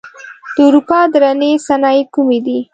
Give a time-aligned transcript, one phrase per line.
[0.55, 2.59] د اروپا درنې صنایع کومې دي؟